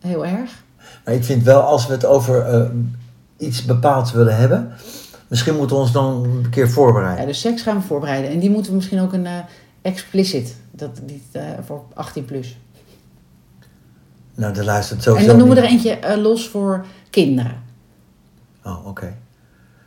[0.00, 0.62] Heel erg.
[1.04, 2.62] Maar ik vind wel, als we het over eh,
[3.42, 4.72] iets bepaalds willen hebben,
[5.28, 7.26] misschien moeten we ons dan een keer Ja, voorbereiden.
[7.26, 8.30] dus seks gaan we voorbereiden.
[8.30, 9.38] En die moeten we misschien ook een eh,
[9.82, 12.56] explicit, dat, die, eh, voor 18 plus.
[14.34, 17.62] Nou, de luistert sowieso en dan doen we er eentje eh, los voor kinderen.
[18.64, 19.16] Oh, oké.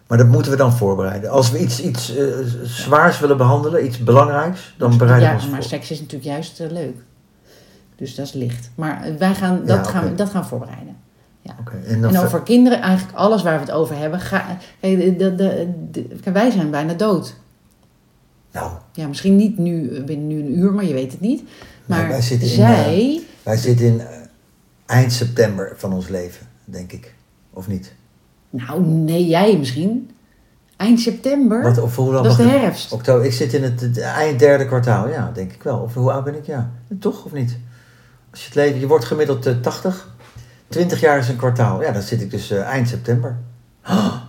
[0.08, 1.30] Maar dat moeten we dan voorbereiden.
[1.30, 2.14] Als we iets, iets
[2.64, 5.70] zwaars willen behandelen, iets belangrijks, dan bereiden we Ja, ons maar voor.
[5.70, 6.96] seks is natuurlijk juist leuk.
[7.96, 8.70] Dus dat is licht.
[8.76, 10.95] Maar wij gaan, dat, Ja, gaan, we, dat gaan we voorbereiden.
[11.60, 14.20] Oké, En over kinderen, eigenlijk alles waar we het over hebben.
[14.20, 15.36] Ga, kijk, de,
[15.92, 17.36] de, wij zijn bijna dood.
[18.52, 21.44] Nou, Ja, misschien niet nu, eh, binnen nu een uur, maar je weet het niet.
[21.86, 23.22] Maar wij zitten in, zij...
[23.44, 24.08] wij zitten in eh,
[24.86, 27.14] eind september van ons leven, denk ik.
[27.54, 27.94] Of niet?
[28.50, 30.10] Nou, nee, jij misschien.
[30.78, 31.62] Eind september.
[31.62, 32.92] Wat, of hoe lang dat is de herfst.
[32.92, 35.78] Oktober, ik zit in het, het eind derde kwartaal, ja, denk ik wel.
[35.78, 36.46] Of hoe oud ben ik?
[36.46, 37.58] Ja, toch of niet?
[38.32, 40.15] Als je het leven, je wordt gemiddeld eh, 80.
[40.68, 41.82] 20 jaar is een kwartaal.
[41.82, 43.38] Ja, dan zit ik dus eh, eind september.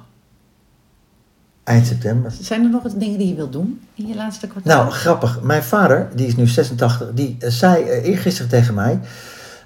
[1.64, 2.32] Eind september.
[2.40, 4.76] Zijn er nog wat dingen die je wilt doen in je laatste kwartaal?
[4.76, 5.40] Nou, grappig.
[5.42, 9.00] Mijn vader, die is nu 86, die eh, zei eh, eergisteren tegen mij...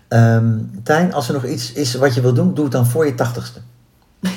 [0.09, 3.07] ehm Tijn, als er nog iets is wat je wil doen, doe het dan voor
[3.07, 3.61] je 80ste.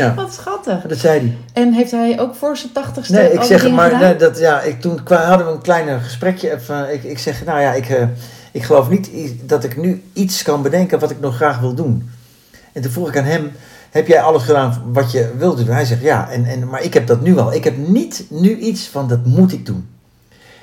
[0.00, 0.82] ja, Wat schattig.
[0.82, 1.38] dat zei hij.
[1.52, 4.80] En heeft hij ook voor zijn tachtigste Nee, ik zeg maar, nee, dat, ja, ik,
[4.80, 6.52] toen hadden we een klein gesprekje.
[6.52, 8.06] Even, ik, ik zeg, nou ja, ik,
[8.54, 9.10] ik geloof niet
[9.48, 12.10] dat ik nu iets kan bedenken wat ik nog graag wil doen.
[12.72, 13.50] En toen vroeg ik aan hem,
[13.90, 15.74] heb jij alles gedaan wat je wilde doen?
[15.74, 17.54] Hij zegt, ja, en, en, maar ik heb dat nu al.
[17.54, 19.86] Ik heb niet nu iets van, dat moet ik doen.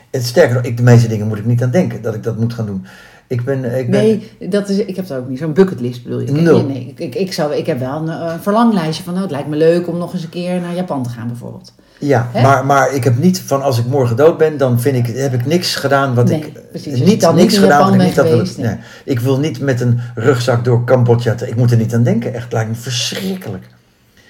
[0.09, 2.37] En sterker nog, ik, de meeste dingen moet ik niet aan denken, dat ik dat
[2.37, 2.85] moet gaan doen.
[3.27, 5.39] Ik ben, eh, ik ben Nee, dat is, ik heb dat ook niet.
[5.39, 6.31] Zo'n bucketlist bedoel je?
[6.31, 6.65] Nul.
[6.65, 9.13] Nee, ik, ik, ik, zou, ik heb wel een eh, verlanglijstje van...
[9.13, 11.73] Nou, het lijkt me leuk om nog eens een keer naar Japan te gaan bijvoorbeeld.
[12.01, 15.15] Ja, maar, maar ik heb niet van als ik morgen dood ben, dan vind ik,
[15.17, 16.69] heb ik niks gedaan wat Nee, ik.
[16.69, 16.99] precies.
[16.99, 18.75] Niet, dan niks gedaan wat ik niet had willen- nee.
[19.05, 21.35] Ik wil niet met een rugzak door Cambodja.
[21.35, 22.33] Te, ik moet er niet aan denken.
[22.33, 23.65] Echt, lijkt me verschrikkelijk.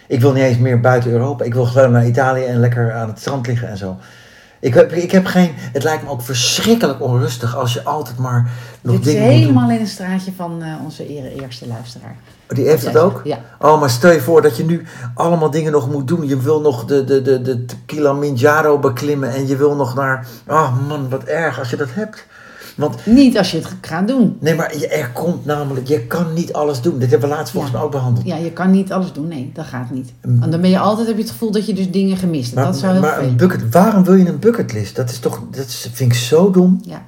[0.07, 1.43] Ik wil niet eens meer buiten Europa.
[1.43, 3.97] Ik wil gewoon naar Italië en lekker aan het strand liggen en zo.
[4.61, 5.51] Ik heb, ik heb geen.
[5.55, 8.49] Het lijkt me ook verschrikkelijk onrustig als je altijd maar
[8.81, 9.41] nog Dit is dingen moet doen.
[9.41, 12.15] helemaal in een straatje van eh, onze eer- eerste luisteraar.
[12.47, 13.21] Die heeft het ook?
[13.23, 13.39] Ja.
[13.59, 16.27] Oh, maar stel je voor dat je nu allemaal dingen nog moet doen.
[16.27, 20.27] Je wil nog de, de, de, de Kilimanjaro beklimmen en je wil nog naar.
[20.47, 22.25] Oh man, wat erg als je dat hebt.
[22.77, 24.37] Want Niet als je het gaat doen.
[24.39, 25.87] nee, maar er komt namelijk.
[25.87, 26.99] Je kan niet alles doen.
[26.99, 27.77] Dit hebben we laatst volgens Ja.
[27.77, 28.25] mij ook behandeld.
[28.25, 29.27] Ja, je kan niet alles doen.
[29.27, 30.13] Nee, dat gaat niet.
[30.21, 32.55] Want dan ben je altijd, heb je het gevoel dat je dus dingen gemist hebt.
[32.55, 34.95] Maar, dat zou heel maar een bucket, waarom wil je een bucketlist?
[34.95, 35.41] Dat is toch.
[35.51, 36.79] Dat vind ik zo dom.
[36.81, 37.01] Ja.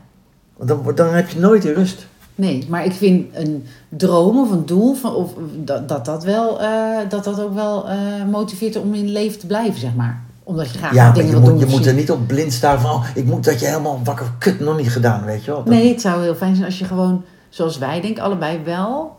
[0.57, 2.05] Want Dan, dan heb je nooit die rust.
[2.35, 5.31] Nee, maar ik vind een droom of een doel, van, of,
[5.63, 6.69] dat, dat, dat, wel, eh,
[7.09, 7.97] dat dat ook wel eh,
[8.31, 10.21] motiveert om in leven te blijven, zeg maar.
[10.43, 11.69] Omdat je graag Ja, dingen je wil moet, doen.
[11.69, 12.91] je moet er niet op blind staan van.
[12.91, 14.25] Oh, ik moet dat je helemaal wakker.
[14.39, 15.63] Kut, nog niet gedaan, weet je wel.
[15.63, 19.15] Dat- Nee, het zou heel fijn zijn als je gewoon, zoals wij denk allebei wel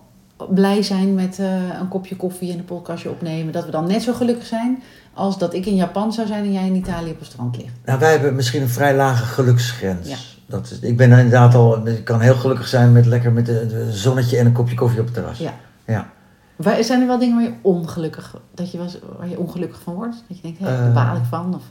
[0.50, 1.46] blij zijn met eh,
[1.80, 3.52] een kopje koffie en een podcastje opnemen.
[3.52, 4.82] Dat we dan net zo gelukkig zijn
[5.14, 7.72] als dat ik in Japan zou zijn en jij in Italië op het strand ligt.
[7.84, 10.08] Nou, wij hebben misschien een vrij lage geluksgrens.
[10.08, 10.16] Ja.
[10.46, 13.92] Dat is, ik ben inderdaad al, ik kan heel gelukkig zijn met lekker met een
[13.92, 15.38] zonnetje en een kopje koffie op het terras.
[15.38, 15.54] Ja.
[15.86, 16.10] Ja.
[16.80, 20.16] Zijn er wel dingen waar je ongelukkig, dat je was, waar je ongelukkig van wordt?
[20.28, 20.94] Dat je denkt, hé, daar Eh.
[20.94, 21.54] baal ik van?
[21.54, 21.62] Of,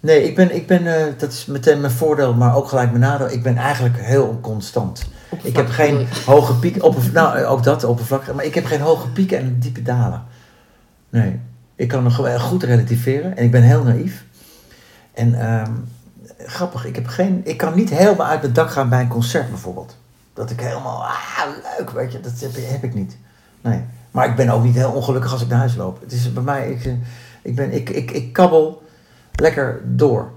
[0.00, 3.00] Nee, ik ben, ik ben eh, dat is meteen mijn voordeel, maar ook gelijk mijn
[3.02, 3.30] nadeel.
[3.30, 5.04] Ik ben eigenlijk heel constant.
[5.42, 8.80] Ik heb geen hoge piek, opperv- nou eh, ook dat, oppervlakkig, maar ik heb geen
[8.80, 10.22] hoge pieken en diepe dalen.
[11.08, 11.40] Nee,
[11.76, 14.24] ik kan nog wel goed relativeren en ik ben heel naïef.
[15.14, 15.70] En ehm,
[16.38, 19.48] grappig, ik, heb geen, ik kan niet helemaal uit mijn dak gaan bij een concert
[19.48, 19.96] bijvoorbeeld.
[20.34, 21.40] Dat ik helemaal, ah,
[21.78, 23.16] leuk, weet je, dat heb, heb ik niet.
[23.64, 26.00] Nee, maar ik ben ook niet heel ongelukkig als ik naar huis loop.
[26.00, 26.92] Het is bij mij, ik, eh,
[27.42, 28.82] ik, ben, ik, ik, ik kabbel
[29.32, 30.30] lekker door.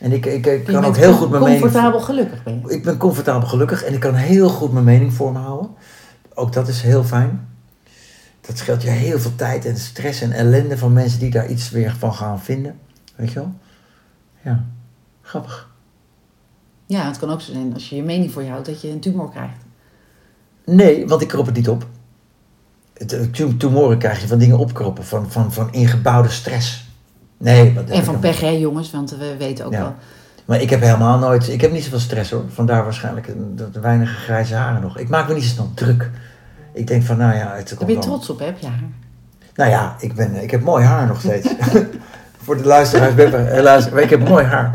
[0.00, 1.60] En ik, ik, ik kan ook heel goed mijn mening...
[1.60, 2.74] Comfortabel gelukkig ben je.
[2.74, 5.70] Ik ben comfortabel gelukkig en ik kan heel goed mijn mening voor me houden.
[6.34, 7.48] Ook dat is heel fijn.
[8.40, 11.70] Dat scheelt je heel veel tijd en stress en ellende van mensen die daar iets
[11.70, 12.78] weer van gaan vinden.
[13.16, 13.54] Weet je wel?
[14.42, 14.64] Ja,
[15.22, 15.70] grappig.
[16.86, 18.88] Ja, het kan ook zo zijn als je je mening voor je houdt dat je
[18.88, 19.64] een tumor krijgt.
[20.64, 21.86] Nee, want ik krop het niet op.
[23.08, 26.88] Eh, tu- Tumoren krijg je van dingen opkroppen, van, van, van ingebouwde stress.
[27.36, 29.78] Nee, wat En van pech, hè, jongens, want we weten ook Ja.
[29.80, 29.94] wel.
[30.44, 32.44] Maar ik heb helemaal nooit, ik heb niet zoveel stress hoor.
[32.52, 34.98] Vandaar waarschijnlijk dat weinige grijze haren nog.
[34.98, 36.10] Ik maak me niet zo snel druk.
[36.72, 38.82] Ik denk van, nou ja, het komt ben je trots op, heb je haar.
[39.54, 41.48] Nou ja, ik, ben, ik heb mooi haar nog steeds.
[42.44, 43.14] Voor de luisteraars,
[43.62, 44.70] luister, maar ik heb mooi haar.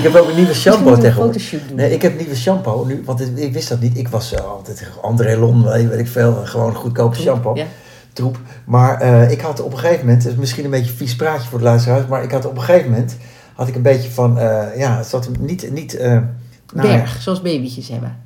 [0.00, 1.52] Ik heb ook een nieuwe shampoo tegenwoordig.
[1.74, 3.98] Nee, ik heb nieuwe shampoo nu, want ik, ik wist dat niet.
[3.98, 7.56] Ik was eh, altijd André Lon, weet ik veel, gewoon goedkope shampoo.
[7.56, 7.66] Ja.
[8.12, 8.38] Troep.
[8.64, 11.16] Maar eh, ik had op een gegeven moment, het is misschien een beetje een vies
[11.16, 13.16] praatje voor de luisteraars, maar ik had op een gegeven moment,
[13.54, 17.22] had ik een beetje van, eh, ja, het zat hem niet, niet nou ja, Berg,
[17.22, 18.16] zoals babytjes hebben.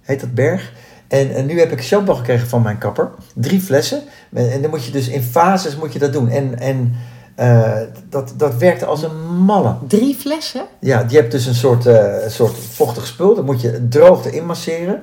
[0.00, 0.72] heet dat berg.
[1.08, 3.10] En, en nu heb ik shampoo gekregen van mijn kapper.
[3.34, 4.02] Drie flessen.
[4.32, 6.28] En, en dan moet je dus in fases moet je dat doen.
[6.28, 6.94] En, en
[7.38, 7.72] eh,
[8.08, 9.74] dat, dat werkte als een malle.
[9.88, 10.64] Drie flessen?
[10.80, 13.34] Ja, je hebt dus een soort, een soort vochtig spul.
[13.34, 15.02] Dan moet je droog erin masseren.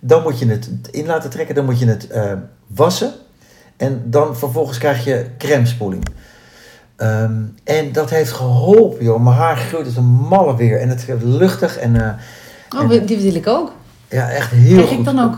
[0.00, 1.54] Dan moet je het in laten trekken.
[1.54, 2.32] Dan moet je het eh,
[2.66, 3.12] wassen.
[3.76, 6.04] En dan vervolgens krijg je crème spoeling.
[6.96, 7.32] Ehm,
[7.64, 9.22] en dat heeft geholpen, joh.
[9.22, 10.80] Mijn haar groeit als een malle weer.
[10.80, 12.18] En het is luchtig en
[12.76, 13.72] Oh, En- die wil ik ook.
[14.08, 14.98] ja, echt heel Krijg goed.
[14.98, 15.36] ik dan ook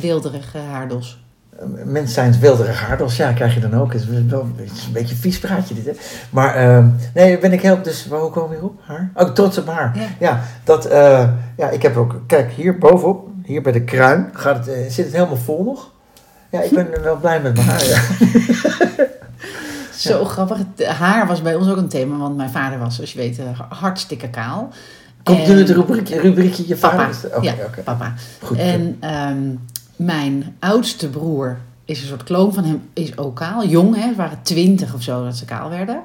[0.00, 1.20] wilderig haardos?
[1.84, 3.92] Mensen zijn wilderig haardos, ja, krijg je dan ook.
[3.92, 5.92] Het is wel een beetje, een beetje een vies praatje dit, hè.
[6.30, 7.82] Maar, ehm, nee, ben ik heel...
[7.82, 8.80] Dus, waar- komen we weer op?
[8.84, 9.10] Haar?
[9.14, 9.92] Oh, trots op haar.
[9.94, 10.06] Ja.
[10.18, 10.84] Ja, dat...
[10.84, 12.20] eh, ja, ik heb ook...
[12.26, 15.90] Kijk, hier bovenop, hier bij de kruin, gaat het, eh, zit het helemaal vol nog.
[16.50, 18.00] Ja, ik ben wel blij met mijn haar, ja.
[19.96, 20.58] Zo grappig.
[20.76, 23.38] Het haar was bij ons ook een thema, want mijn vader was, zoals je weet,
[23.38, 24.68] eh, hartstikke kaal.
[25.22, 27.12] Komt nu het rubriekje, rubriekje je Papa.
[27.12, 27.36] vader?
[27.36, 27.80] Oké, ja, oké.
[27.82, 28.14] papa.
[28.42, 28.58] Goed.
[28.58, 29.36] En ehm,
[29.96, 33.64] mijn oudste broer is een soort kloon van hem, is ook kaal.
[33.66, 34.14] Jong, hè.
[34.14, 36.00] Waren twintig of zo dat ze kaal werden.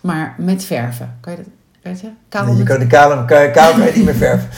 [0.00, 1.16] Maar met verven.
[1.20, 1.46] Kan je dat,
[1.82, 2.10] kan je dat?
[2.28, 4.48] Kaal Nee, je met- kan de kan, kaal kan je niet meer verven.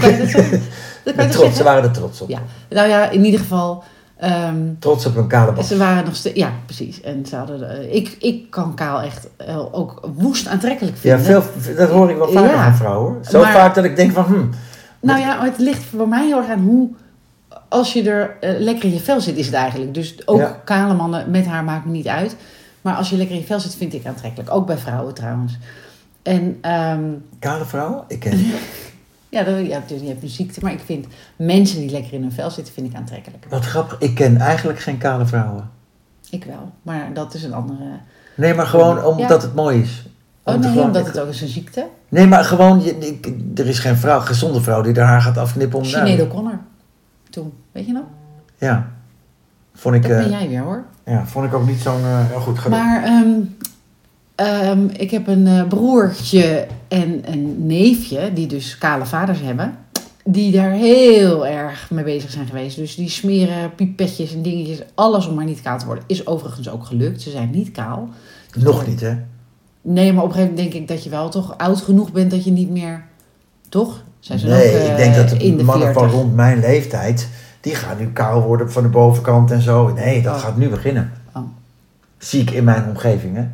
[0.00, 0.62] kan je dat zeggen?
[1.04, 2.28] Dat kan je Met toch trots, ze waren er trots op.
[2.28, 2.38] Ja.
[2.70, 3.84] Nou ja, in ieder geval...
[4.16, 5.68] ehm, Trots op hun kale bas.
[5.68, 6.36] ze waren nog steeds...
[6.38, 7.00] Ja, precies.
[7.00, 7.70] En ze hadden...
[7.80, 11.42] eh, ik, ik kan kaal echt eh, ook woest aantrekkelijk Ja, vinden.
[11.58, 12.64] veel, dat hoor ik wel vaker Ja.
[12.64, 13.12] van vrouwen.
[13.12, 13.24] hoor.
[13.24, 14.44] Zo Maar- vaak dat ik denk van, hm,
[15.00, 16.88] Nou ja, het ligt voor mij heel erg aan hoe...
[17.68, 19.94] Als je er eh, lekker in je vel zit, is het eigenlijk.
[19.94, 20.60] Dus ook Ja.
[20.64, 22.36] kale mannen met haar maakt me niet uit.
[22.82, 24.50] Maar als je lekker in je vel zit, vind ik aantrekkelijk.
[24.50, 25.58] Ook bij vrouwen trouwens.
[26.22, 27.02] En ehm,
[27.38, 28.04] kale vrouwen?
[28.08, 28.38] Ik ken
[29.28, 30.60] ja, dat, ja, dus je hebt een ziekte.
[30.62, 31.06] Maar ik vind
[31.36, 33.46] mensen die lekker in hun vel zitten, vind ik aantrekkelijk.
[33.48, 35.70] Wat grappig, ik ken eigenlijk geen kale vrouwen.
[36.30, 36.72] Ik wel.
[36.82, 37.84] Maar dat is een andere...
[38.34, 39.46] Nee, maar gewoon omdat Ja.
[39.46, 40.02] het mooi is.
[40.42, 41.86] Om Oh nee, gewoon- omdat het ook is een ziekte.
[42.08, 45.38] Nee, maar gewoon, je, ik- er is geen vrouw, gezonde vrouw die haar haar gaat
[45.38, 45.84] afknippen om...
[45.84, 46.58] Sinead O'Connor.
[47.30, 47.52] Toen.
[47.72, 48.04] Weet je nog?
[48.58, 48.92] Ja.
[49.74, 50.02] Vond ik...
[50.02, 50.84] Dat ben eh, jij weer hoor.
[51.04, 52.02] Ja, vond ik ook niet zo'n...
[52.02, 52.86] eh, heel goed gedaan.
[52.86, 53.40] Maar ehm,
[54.34, 59.78] ehm, ik heb een eh, broertje en een neefje, die dus kale vaders hebben,
[60.24, 62.76] die daar heel erg mee bezig zijn geweest.
[62.76, 66.04] Dus die smeren pipetjes en dingetjes, alles om maar niet kaal te worden.
[66.06, 68.08] Is overigens ook gelukt, ze zijn niet kaal.
[68.58, 69.16] Nog niet, hè?
[69.82, 72.30] Nee, maar op een gegeven moment denk ik dat je wel toch oud genoeg bent
[72.30, 73.04] dat je niet meer,
[73.68, 74.02] toch?
[74.20, 76.12] Zijn ze nee, ook, eh, ik denk dat de mannen van 40?
[76.12, 77.28] rond mijn leeftijd...
[77.60, 79.92] die gaan nu kaal worden van de bovenkant en zo.
[79.92, 80.40] Nee, dat Oh.
[80.40, 81.12] gaat nu beginnen.
[81.34, 81.42] Oh.
[82.18, 83.44] Zie ik in mijn omgeving, hè?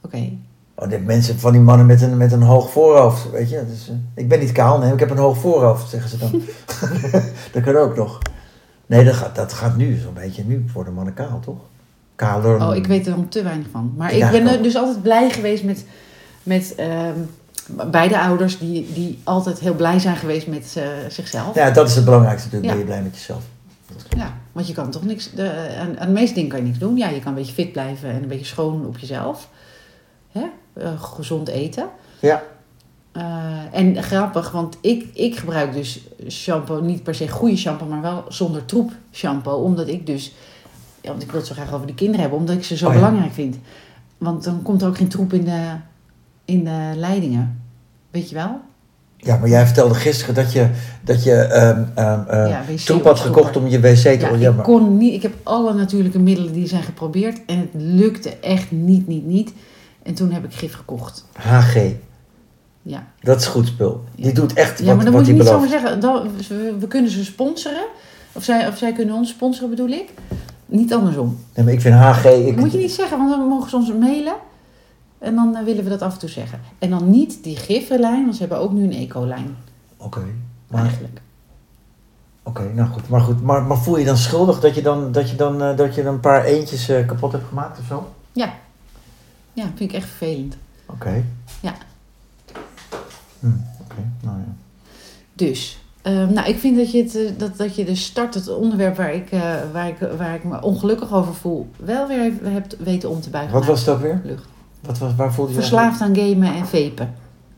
[0.00, 0.30] Oké.
[0.74, 3.64] Oh, dit mensen van die mannen met een, met een hoog voorhoofd, weet je.
[3.68, 6.42] Dus, eh, ik ben niet kaal, nee, ik heb een hoog voorhoofd, zeggen ze dan.
[7.52, 8.18] dat kan ook nog.
[8.86, 10.44] Nee, dat gaat, dat gaat nu zo'n beetje.
[10.44, 11.58] Nu worden mannen kaal, toch?
[12.16, 12.68] Kaler.
[12.68, 13.92] Oh, ik weet er dan te weinig van.
[13.96, 15.84] Maar Ik ik, ben dus altijd blij geweest met,
[16.42, 17.18] met ehm,
[17.90, 21.54] beide ouders die, die altijd heel blij zijn geweest met eh, zichzelf.
[21.54, 22.72] Ja, dat is het belangrijkste natuurlijk.
[22.72, 22.78] Ja.
[22.78, 23.42] Ben je blij met jezelf.
[24.16, 25.30] Ja, want je kan toch niks.
[25.30, 26.96] De, aan, aan de meeste dingen kan je niks doen.
[26.96, 29.48] Ja, je kan een beetje fit blijven en een beetje schoon op jezelf.
[30.32, 30.44] Hè?
[30.72, 31.88] Eh, gezond eten.
[32.20, 32.42] Ja.
[33.12, 33.24] Eh,
[33.72, 38.24] en grappig, want ik, ik gebruik dus shampoo, niet per se goede shampoo, maar wel
[38.28, 39.62] zonder troep shampoo.
[39.62, 40.34] Omdat ik dus,
[41.00, 42.86] ja, want ik wil het zo graag over de kinderen hebben, omdat ik ze zo
[42.86, 42.98] Oh ja.
[42.98, 43.56] belangrijk vind.
[44.18, 45.74] Want dan komt er ook geen troep in de,
[46.46, 47.60] in de leidingen.
[48.10, 48.60] Weet je wel?
[49.16, 50.68] Ja, maar jij vertelde gisteren dat je,
[51.04, 51.32] dat je
[51.96, 55.14] Ja, wc troep had gekocht om je wc te Ja, ja, ik kon niet.
[55.14, 59.52] Ik heb alle natuurlijke middelen die zijn geprobeerd en het lukte echt niet, niet, niet.
[60.02, 61.24] En toen heb ik gif gekocht.
[61.32, 61.76] HG,
[62.82, 64.04] Ja, dat is goed spul.
[64.14, 64.32] Die Ja.
[64.32, 66.00] doet echt ja wat, maar dan moet je niet zomaar zeggen.
[66.00, 67.86] Dan, we, we kunnen ze sponsoren.
[68.32, 70.08] Of zij, of zij kunnen ons sponsoren, bedoel ik.
[70.66, 71.38] Niet andersom.
[71.54, 72.24] Nee, maar ik vind HG...
[72.24, 74.34] Ik, moet je niet zeggen, want dan mogen ze ons mailen.
[75.18, 76.60] En dan eh, willen we dat af en toe zeggen.
[76.78, 79.56] En dan niet die giflijn, want ze hebben ook nu een ecolijn.
[79.96, 80.24] Oké,
[80.68, 80.82] maar...
[80.82, 81.20] Eigenlijk.
[82.42, 83.08] Oké, nou goed.
[83.08, 85.76] Maar, goed maar, maar voel je dan schuldig dat je dan, dat je dan, eh,
[85.76, 88.12] dat je een paar eentjes eh, kapot hebt gemaakt of zo?
[88.32, 88.54] Ja.
[89.52, 90.56] Ja, vind ik echt vervelend.
[90.86, 91.24] Oké.
[91.60, 91.74] Ja.
[93.40, 93.46] Hm,
[93.80, 94.54] Oké, nou ja.
[95.32, 98.96] Dus, ehm, nou, ik vind dat je, het, dat, dat je de start, het onderwerp
[98.96, 99.28] waar ik,
[99.72, 103.52] waar, ik, waar ik me ongelukkig over voel, wel weer hebt weten om te buigen.
[103.52, 104.20] Wat was het ook weer?
[104.24, 104.46] lucht.
[104.86, 107.14] Wat was, waar voelde je Verslaafd aan gamen en vapen.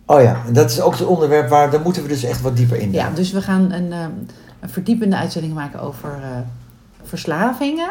[0.07, 2.77] Oh ja, dat is ook het onderwerp waar, daar moeten we dus echt wat dieper
[2.81, 2.93] in.
[2.93, 4.11] Ja, dus we gaan een, ehm,
[4.61, 6.29] een verdiepende uitzending maken over eh,
[7.03, 7.91] verslavingen,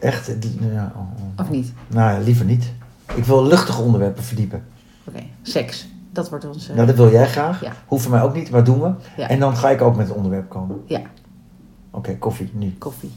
[0.00, 0.28] Echt?
[0.28, 1.40] eh, die- ja, oh, oh.
[1.44, 1.72] of niet?
[1.88, 2.72] Nou ja, liever niet.
[3.14, 4.64] Ik wil luchtige onderwerpen verdiepen.
[5.04, 5.88] Oké, seks.
[6.12, 6.68] Dat wordt ons...
[6.68, 7.60] Nou, dat wil jij graag.
[7.62, 7.72] Ja.
[7.86, 8.92] Hoeft voor mij ook niet, maar doen we.
[9.16, 9.28] Ja.
[9.28, 10.80] En dan ga ik ook met het onderwerp komen.
[10.86, 11.00] Ja.
[11.90, 12.74] Oké, koffie, nu.
[12.78, 13.12] koffie.